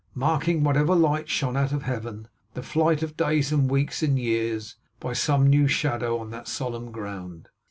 [0.15, 4.75] marking, whatever light shone out of Heaven, the flight of days and weeks and years,
[4.99, 7.49] by some new shadow on that solemn ground.